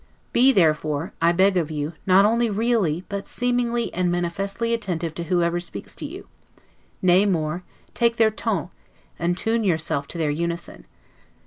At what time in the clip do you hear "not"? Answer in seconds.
2.07-2.25